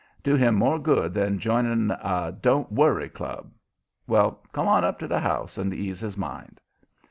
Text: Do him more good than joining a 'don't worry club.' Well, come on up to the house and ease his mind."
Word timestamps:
Do 0.23 0.33
him 0.35 0.55
more 0.55 0.79
good 0.79 1.13
than 1.13 1.37
joining 1.37 1.91
a 1.91 2.31
'don't 2.41 2.71
worry 2.71 3.07
club.' 3.07 3.51
Well, 4.07 4.41
come 4.51 4.67
on 4.67 4.83
up 4.83 4.97
to 4.97 5.07
the 5.07 5.19
house 5.19 5.59
and 5.59 5.71
ease 5.75 5.99
his 5.99 6.17
mind." 6.17 6.59